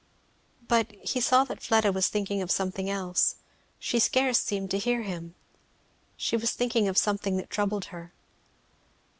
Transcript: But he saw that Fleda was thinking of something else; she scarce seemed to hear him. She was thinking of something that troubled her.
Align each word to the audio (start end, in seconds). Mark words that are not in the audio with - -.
But 0.67 0.93
he 0.93 1.21
saw 1.21 1.43
that 1.43 1.61
Fleda 1.61 1.91
was 1.91 2.07
thinking 2.07 2.41
of 2.41 2.49
something 2.49 2.89
else; 2.89 3.35
she 3.77 3.99
scarce 3.99 4.39
seemed 4.39 4.71
to 4.71 4.79
hear 4.79 5.03
him. 5.03 5.35
She 6.17 6.35
was 6.35 6.53
thinking 6.53 6.87
of 6.87 6.97
something 6.97 7.37
that 7.37 7.51
troubled 7.51 7.85
her. 7.93 8.11